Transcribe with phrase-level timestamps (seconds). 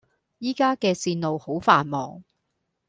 [0.39, 2.23] 依家既線路好繁忙